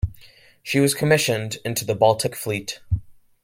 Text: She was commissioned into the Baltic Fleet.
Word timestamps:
She 0.63 0.79
was 0.79 0.95
commissioned 0.95 1.59
into 1.63 1.85
the 1.85 1.93
Baltic 1.93 2.35
Fleet. 2.35 2.79